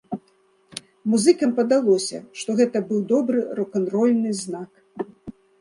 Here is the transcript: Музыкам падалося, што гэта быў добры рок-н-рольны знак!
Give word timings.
Музыкам 1.13 1.51
падалося, 1.59 2.17
што 2.41 2.57
гэта 2.63 2.77
быў 2.89 3.05
добры 3.15 3.45
рок-н-рольны 3.61 4.31
знак! 4.45 4.71